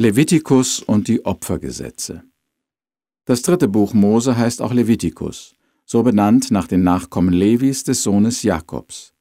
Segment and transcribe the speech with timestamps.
[0.00, 2.22] Levitikus und die Opfergesetze.
[3.26, 8.42] Das dritte Buch Mose heißt auch Levitikus, so benannt nach den Nachkommen Levis des Sohnes
[8.42, 9.12] Jakobs.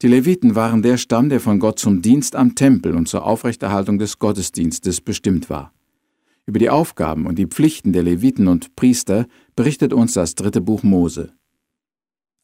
[0.00, 3.98] Die Leviten waren der Stamm, der von Gott zum Dienst am Tempel und zur Aufrechterhaltung
[3.98, 5.74] des Gottesdienstes bestimmt war.
[6.46, 10.82] Über die Aufgaben und die Pflichten der Leviten und Priester berichtet uns das dritte Buch
[10.82, 11.34] Mose.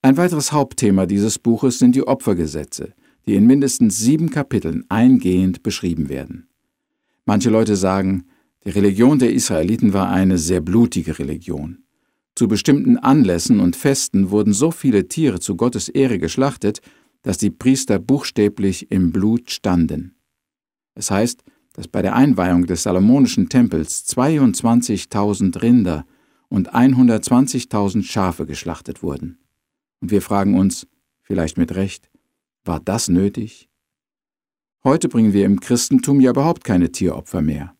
[0.02, 2.92] Ein weiteres Hauptthema dieses Buches sind die Opfergesetze,
[3.24, 6.47] die in mindestens sieben Kapiteln eingehend beschrieben werden.
[7.28, 8.24] Manche Leute sagen,
[8.64, 11.84] die Religion der Israeliten war eine sehr blutige Religion.
[12.34, 16.80] Zu bestimmten Anlässen und Festen wurden so viele Tiere zu Gottes Ehre geschlachtet,
[17.20, 20.16] dass die Priester buchstäblich im Blut standen.
[20.94, 26.06] Es heißt, dass bei der Einweihung des Salomonischen Tempels 22.000 Rinder
[26.48, 29.36] und 120.000 Schafe geschlachtet wurden.
[30.00, 30.86] Und wir fragen uns,
[31.20, 32.08] vielleicht mit Recht,
[32.64, 33.67] war das nötig?
[34.88, 37.74] Heute bringen wir im Christentum ja überhaupt keine Tieropfer mehr.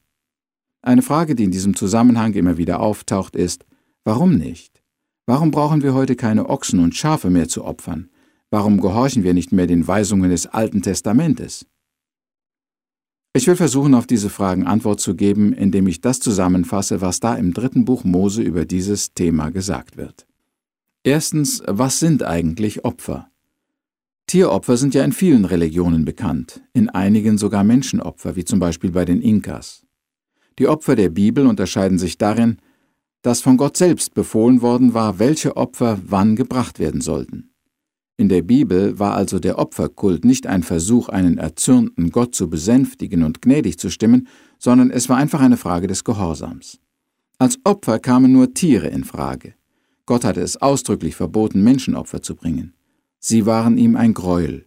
[0.83, 3.65] Eine Frage, die in diesem Zusammenhang immer wieder auftaucht, ist,
[4.05, 4.83] warum nicht?
[5.25, 8.11] Warum brauchen wir heute keine Ochsen und Schafe mehr zu opfern?
[8.50, 11.65] Warum gehorchen wir nicht mehr den Weisungen des Alten Testamentes?
[13.33, 17.37] Ich will versuchen, auf diese Fragen Antwort zu geben, indem ich das zusammenfasse, was da
[17.37, 20.27] im dritten Buch Mose über dieses Thema gesagt wird.
[21.05, 23.31] Erstens, was sind eigentlich Opfer?
[24.29, 29.07] Tieropfer sind ja in vielen Religionen bekannt, in einigen sogar Menschenopfer, wie zum Beispiel bei
[29.07, 29.87] den Inkas.
[30.59, 32.59] Die Opfer der Bibel unterscheiden sich darin,
[33.23, 37.55] dass von Gott selbst befohlen worden war, welche Opfer wann gebracht werden sollten.
[38.19, 43.23] In der Bibel war also der Opferkult nicht ein Versuch, einen erzürnten Gott zu besänftigen
[43.23, 46.79] und gnädig zu stimmen, sondern es war einfach eine Frage des Gehorsams.
[47.39, 49.55] Als Opfer kamen nur Tiere in Frage.
[50.05, 52.75] Gott hatte es ausdrücklich verboten, Menschenopfer zu bringen.
[53.20, 54.66] Sie waren ihm ein Greuel.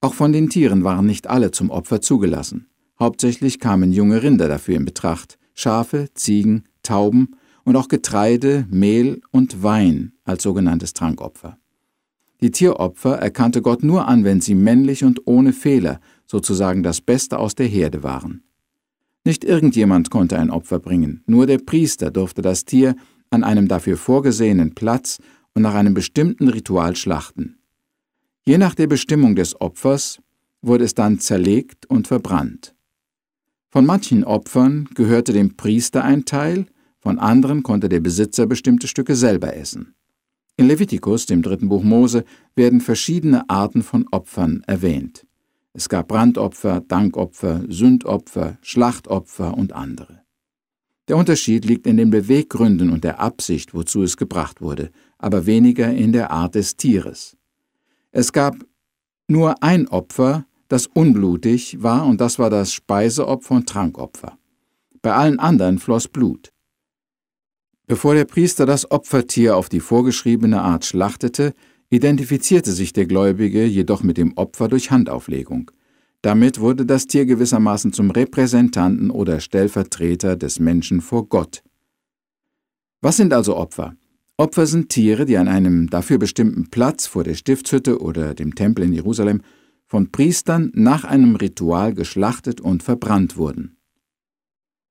[0.00, 2.68] Auch von den Tieren waren nicht alle zum Opfer zugelassen.
[3.00, 9.62] Hauptsächlich kamen junge Rinder dafür in Betracht, Schafe, Ziegen, Tauben und auch Getreide, Mehl und
[9.62, 11.58] Wein als sogenanntes Trankopfer.
[12.40, 17.38] Die Tieropfer erkannte Gott nur an, wenn sie männlich und ohne Fehler, sozusagen das Beste
[17.38, 18.44] aus der Herde waren.
[19.24, 22.94] Nicht irgendjemand konnte ein Opfer bringen, nur der Priester durfte das Tier
[23.30, 25.18] an einem dafür vorgesehenen Platz
[25.54, 27.58] und nach einem bestimmten Ritual schlachten.
[28.46, 30.20] Je nach der Bestimmung des Opfers
[30.62, 32.74] wurde es dann zerlegt und verbrannt.
[33.70, 36.66] Von manchen Opfern gehörte dem Priester ein Teil,
[36.98, 39.94] von anderen konnte der Besitzer bestimmte Stücke selber essen.
[40.56, 42.24] In Levitikus, dem dritten Buch Mose,
[42.56, 45.26] werden verschiedene Arten von Opfern erwähnt.
[45.72, 50.22] Es gab Brandopfer, Dankopfer, Sündopfer, Schlachtopfer und andere.
[51.06, 55.92] Der Unterschied liegt in den Beweggründen und der Absicht, wozu es gebracht wurde, aber weniger
[55.92, 57.36] in der Art des Tieres.
[58.10, 58.56] Es gab
[59.26, 64.38] nur ein Opfer, das unblutig war, und das war das Speiseopfer und Trankopfer.
[65.02, 66.52] Bei allen anderen floss Blut.
[67.86, 71.54] Bevor der Priester das Opfertier auf die vorgeschriebene Art schlachtete,
[71.90, 75.70] identifizierte sich der Gläubige jedoch mit dem Opfer durch Handauflegung.
[76.20, 81.62] Damit wurde das Tier gewissermaßen zum Repräsentanten oder Stellvertreter des Menschen vor Gott.
[83.00, 83.94] Was sind also Opfer?
[84.40, 88.84] Opfer sind Tiere, die an einem dafür bestimmten Platz vor der Stiftshütte oder dem Tempel
[88.84, 89.42] in Jerusalem
[89.84, 93.78] von Priestern nach einem Ritual geschlachtet und verbrannt wurden.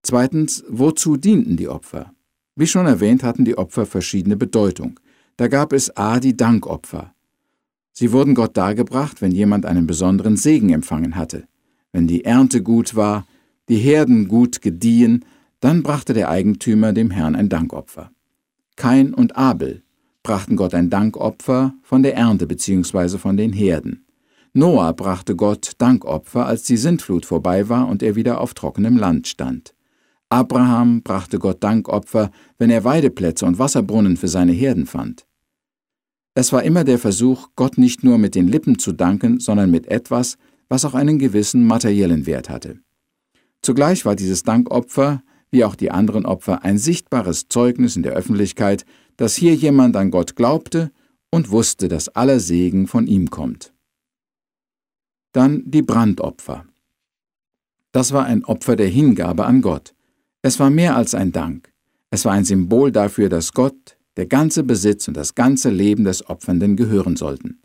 [0.03, 2.11] Zweitens, wozu dienten die Opfer?
[2.57, 4.99] Wie schon erwähnt, hatten die Opfer verschiedene Bedeutung.
[5.37, 6.19] Da gab es a.
[6.19, 7.15] die Dankopfer.
[7.93, 11.47] Sie wurden Gott dargebracht, wenn jemand einen besonderen Segen empfangen hatte.
[11.93, 13.25] Wenn die Ernte gut war,
[13.69, 15.23] die Herden gut gediehen,
[15.61, 18.11] dann brachte der Eigentümer dem Herrn ein Dankopfer.
[18.77, 19.81] Kain und Abel
[20.21, 23.17] brachten Gott ein Dankopfer von der Ernte bzw.
[23.17, 24.05] von den Herden.
[24.53, 29.27] Noah brachte Gott Dankopfer, als die Sintflut vorbei war und er wieder auf trockenem Land
[29.27, 29.73] stand.
[30.29, 32.29] Abraham brachte Gott Dankopfer,
[32.59, 35.25] wenn er Weideplätze und Wasserbrunnen für seine Herden fand.
[36.35, 39.87] Es war immer der Versuch, Gott nicht nur mit den Lippen zu danken, sondern mit
[39.87, 40.37] etwas,
[40.69, 42.79] was auch einen gewissen materiellen Wert hatte.
[43.63, 48.85] Zugleich war dieses Dankopfer, wie auch die anderen Opfer, ein sichtbares Zeugnis in der Öffentlichkeit,
[49.15, 50.91] dass hier jemand an Gott glaubte
[51.31, 53.73] und wusste, dass aller Segen von ihm kommt.
[55.31, 56.65] Dann die Brandopfer.
[57.91, 59.93] Das war ein Opfer der Hingabe an Gott.
[60.41, 61.71] Es war mehr als ein Dank.
[62.09, 66.27] Es war ein Symbol dafür, dass Gott, der ganze Besitz und das ganze Leben des
[66.29, 67.59] Opfernden gehören sollten.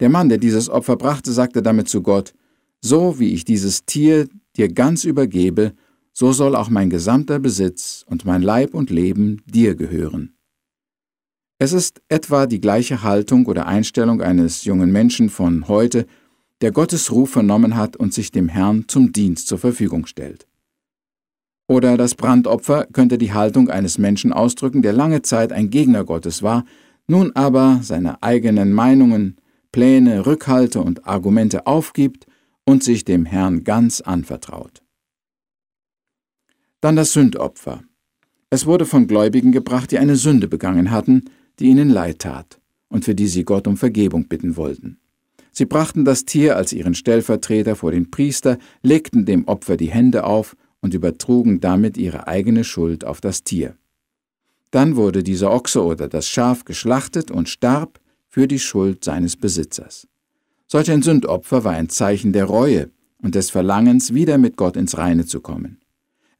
[0.00, 2.32] Der Mann, der dieses Opfer brachte, sagte damit zu Gott,
[2.80, 5.74] So wie ich dieses Tier dir ganz übergebe,
[6.20, 10.34] so soll auch mein gesamter Besitz und mein Leib und Leben dir gehören.
[11.58, 16.04] Es ist etwa die gleiche Haltung oder Einstellung eines jungen Menschen von heute,
[16.60, 20.46] der Gottes Ruf vernommen hat und sich dem Herrn zum Dienst zur Verfügung stellt.
[21.66, 26.42] Oder das Brandopfer könnte die Haltung eines Menschen ausdrücken, der lange Zeit ein Gegner Gottes
[26.42, 26.66] war,
[27.06, 29.38] nun aber seine eigenen Meinungen,
[29.72, 32.26] Pläne, Rückhalte und Argumente aufgibt
[32.66, 34.82] und sich dem Herrn ganz anvertraut.
[36.80, 37.82] Dann das Sündopfer.
[38.48, 41.24] Es wurde von Gläubigen gebracht, die eine Sünde begangen hatten,
[41.58, 44.98] die ihnen leid tat und für die sie Gott um Vergebung bitten wollten.
[45.52, 50.24] Sie brachten das Tier als ihren Stellvertreter vor den Priester, legten dem Opfer die Hände
[50.24, 53.76] auf und übertrugen damit ihre eigene Schuld auf das Tier.
[54.70, 60.06] Dann wurde dieser Ochse oder das Schaf geschlachtet und starb für die Schuld seines Besitzers.
[60.66, 64.96] Solch ein Sündopfer war ein Zeichen der Reue und des Verlangens, wieder mit Gott ins
[64.96, 65.79] Reine zu kommen.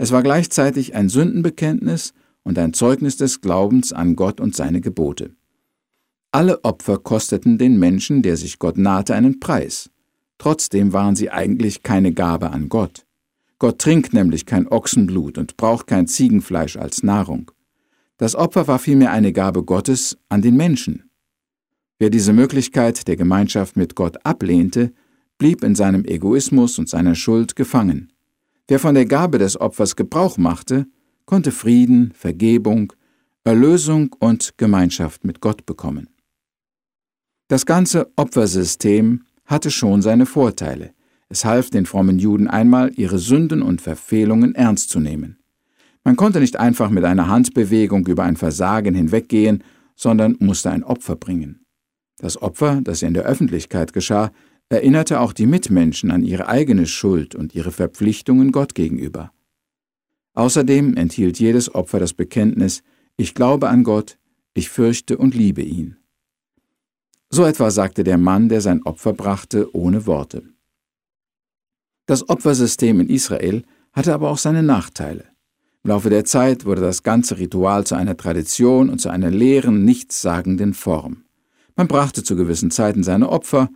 [0.00, 5.37] Es war gleichzeitig ein Sündenbekenntnis und ein Zeugnis des Glaubens an Gott und seine Gebote.
[6.32, 9.91] Alle Opfer kosteten den Menschen, der sich Gott nahte, einen Preis.
[10.38, 13.05] Trotzdem waren sie eigentlich keine Gabe an Gott.
[13.58, 17.50] Gott trinkt nämlich kein Ochsenblut und braucht kein Ziegenfleisch als Nahrung.
[18.17, 21.11] Das Opfer war vielmehr eine Gabe Gottes an den Menschen.
[21.99, 24.94] Wer diese Möglichkeit der Gemeinschaft mit Gott ablehnte,
[25.37, 28.10] blieb in seinem Egoismus und seiner Schuld gefangen.
[28.71, 30.87] Wer von der Gabe des Opfers Gebrauch machte,
[31.25, 32.93] konnte Frieden, Vergebung,
[33.43, 36.09] Erlösung und Gemeinschaft mit Gott bekommen.
[37.49, 40.93] Das ganze Opfersystem hatte schon seine Vorteile.
[41.29, 45.41] Es half den frommen Juden einmal, ihre Sünden und Verfehlungen ernst zu nehmen.
[46.05, 49.65] Man konnte nicht einfach mit einer Handbewegung über ein Versagen hinweggehen,
[49.97, 51.65] sondern musste ein Opfer bringen.
[52.19, 54.31] Das Opfer, das in der Öffentlichkeit geschah,
[54.71, 59.33] erinnerte auch die Mitmenschen an ihre eigene Schuld und ihre Verpflichtungen Gott gegenüber.
[60.35, 62.83] Außerdem enthielt jedes Opfer das Bekenntnis,
[63.17, 64.17] ich glaube an Gott,
[64.55, 65.97] ich fürchte und liebe ihn.
[67.29, 70.45] So etwa sagte der Mann, der sein Opfer brachte, ohne Worte.
[72.07, 75.25] Das Opfersystem in Israel hatte aber auch seine Nachteile.
[75.83, 79.85] Im Laufe der Zeit wurde das ganze Ritual zu einer Tradition und zu einer leeren,
[79.85, 81.25] nichtssagenden Form.
[81.77, 83.69] Man brachte zu gewissen Zeiten seine Opfer,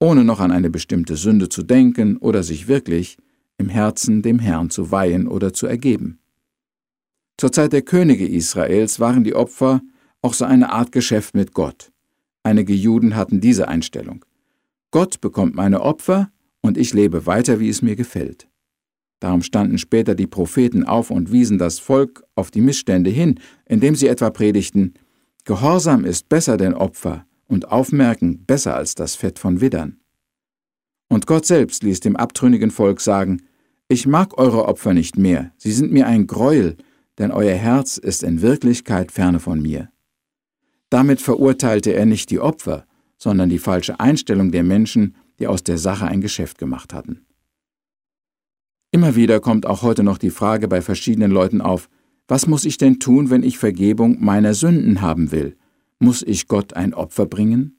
[0.00, 3.18] ohne noch an eine bestimmte Sünde zu denken oder sich wirklich
[3.58, 6.18] im Herzen dem Herrn zu weihen oder zu ergeben.
[7.36, 9.82] Zur Zeit der Könige Israels waren die Opfer
[10.22, 11.92] auch so eine Art Geschäft mit Gott.
[12.42, 14.24] Einige Juden hatten diese Einstellung.
[14.90, 16.30] Gott bekommt meine Opfer,
[16.62, 18.46] und ich lebe weiter, wie es mir gefällt.
[19.18, 23.94] Darum standen später die Propheten auf und wiesen das Volk auf die Missstände hin, indem
[23.94, 24.94] sie etwa predigten,
[25.44, 30.00] Gehorsam ist besser denn Opfer und Aufmerken besser als das Fett von Widdern.
[31.08, 33.42] Und Gott selbst ließ dem abtrünnigen Volk sagen,
[33.88, 36.76] Ich mag eure Opfer nicht mehr, sie sind mir ein Greuel,
[37.18, 39.90] denn euer Herz ist in Wirklichkeit ferne von mir.
[40.88, 42.86] Damit verurteilte er nicht die Opfer,
[43.18, 47.26] sondern die falsche Einstellung der Menschen die aus der Sache ein Geschäft gemacht hatten.
[48.92, 51.88] Immer wieder kommt auch heute noch die Frage bei verschiedenen Leuten auf,
[52.28, 55.56] was muss ich denn tun, wenn ich Vergebung meiner Sünden haben will?
[56.00, 57.78] Muss ich Gott ein Opfer bringen?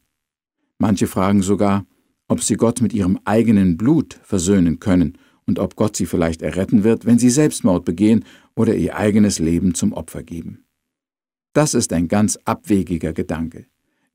[0.78, 1.86] Manche fragen sogar,
[2.30, 6.86] ob sie Gott mit ihrem eigenen Blut versöhnen können und ob Gott sie vielleicht erretten
[6.86, 8.24] wird, wenn sie Selbstmord begehen
[8.56, 10.64] oder ihr eigenes Leben zum Opfer geben.
[11.52, 13.66] Das ist ein ganz abwegiger Gedanke.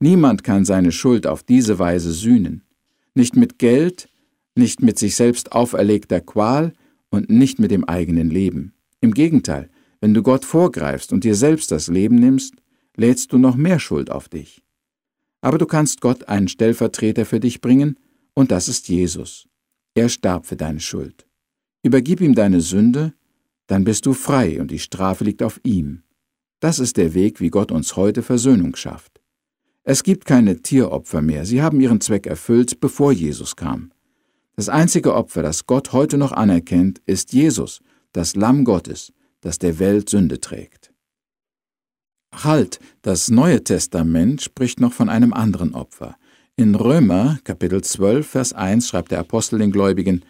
[0.00, 2.62] Niemand kann seine Schuld auf diese Weise sühnen
[3.16, 4.08] nicht mit Geld,
[4.54, 6.74] nicht mit sich selbst auferlegter Qual
[7.10, 8.74] und nicht mit dem eigenen Leben.
[9.00, 9.70] Im Gegenteil,
[10.00, 12.54] wenn du Gott vorgreifst und dir selbst das Leben nimmst,
[12.96, 14.62] lädst du noch mehr Schuld auf dich.
[15.40, 17.98] Aber du kannst Gott einen Stellvertreter für dich bringen,
[18.34, 19.48] und das ist Jesus.
[19.94, 21.26] Er starb für deine Schuld.
[21.82, 23.14] Übergib ihm deine Sünde,
[23.66, 26.02] dann bist du frei und die Strafe liegt auf ihm.
[26.60, 29.20] Das ist der Weg, wie Gott uns heute Versöhnung schafft.
[29.84, 33.92] Es gibt keine Tieropfer mehr, sie haben ihren Zweck erfüllt, bevor Jesus kam.
[34.56, 39.12] Das einzige Opfer, das Gott heute noch anerkennt, ist Jesus, das Lamm Gottes,
[39.42, 40.92] das der Welt Sünde trägt.
[42.44, 46.16] Halt, das Neue Testament spricht noch von einem anderen Opfer.
[46.54, 50.22] In Römer Kapitel 12, Vers 1 schreibt der Apostel den Gläubigen,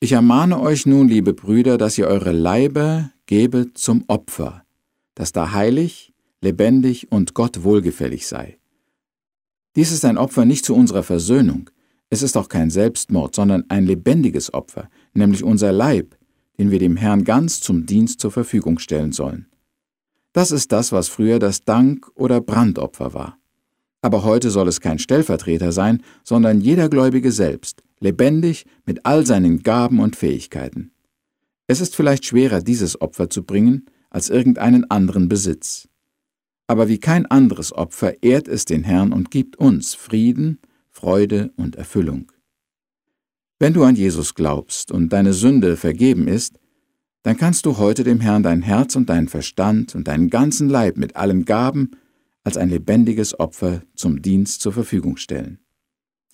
[0.00, 4.64] Ich ermahne euch nun, liebe Brüder, dass ihr eure Leiber gebet zum Opfer,
[5.14, 8.58] das da heilig, lebendig und Gott wohlgefällig sei.
[9.76, 11.68] Dies ist ein Opfer nicht zu unserer Versöhnung.
[12.08, 16.16] Es ist auch kein Selbstmord, sondern ein lebendiges Opfer, nämlich unser Leib,
[16.58, 19.51] den wir dem Herrn ganz zum Dienst zur Verfügung stellen sollen.
[20.32, 23.38] Das ist das, was früher das Dank- oder Brandopfer war.
[24.00, 29.62] Aber heute soll es kein Stellvertreter sein, sondern jeder Gläubige selbst, lebendig mit all seinen
[29.62, 30.92] Gaben und Fähigkeiten.
[31.66, 35.88] Es ist vielleicht schwerer, dieses Opfer zu bringen, als irgendeinen anderen Besitz
[36.72, 40.58] aber wie kein anderes Opfer ehrt es den Herrn und gibt uns Frieden,
[40.88, 42.32] Freude und Erfüllung.
[43.58, 46.58] Wenn du an Jesus glaubst und deine Sünde vergeben ist,
[47.22, 50.96] dann kannst du heute dem Herrn dein Herz und deinen Verstand und deinen ganzen Leib
[50.96, 51.92] mit allen Gaben
[52.44, 55.58] als ein lebendiges Opfer zum Dienst zur Verfügung stellen.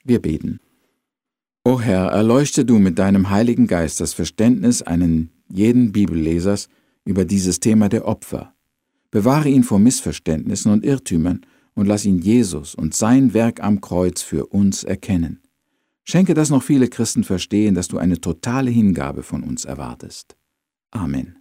[0.05, 0.61] Wir beten.
[1.65, 6.69] O Herr, erleuchte du mit deinem Heiligen Geist das Verständnis einen jeden Bibellesers
[7.05, 8.55] über dieses Thema der Opfer.
[9.11, 11.43] Bewahre ihn vor Missverständnissen und Irrtümern
[11.75, 15.41] und lass ihn Jesus und sein Werk am Kreuz für uns erkennen.
[16.05, 20.37] Schenke, dass noch viele Christen verstehen, dass du eine totale Hingabe von uns erwartest.
[20.95, 21.38] Amen.